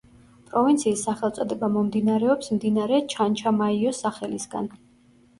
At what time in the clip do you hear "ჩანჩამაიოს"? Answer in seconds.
3.13-4.01